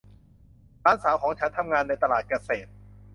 [0.81, 2.69] หลานสาวของฉันทำงานในตลาดเกษตร